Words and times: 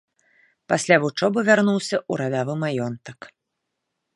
Пасля 0.71 0.97
вучобы 1.03 1.39
вярнуўся 1.49 1.97
ў 1.99 2.13
радавы 2.23 2.53
маёнтак. 2.65 3.19